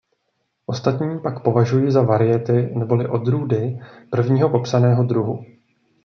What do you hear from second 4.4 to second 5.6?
popsaného druhu.